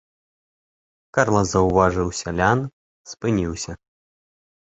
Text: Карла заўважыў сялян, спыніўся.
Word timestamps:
Карла 1.17 1.43
заўважыў 1.53 2.07
сялян, 2.21 2.59
спыніўся. 3.13 3.71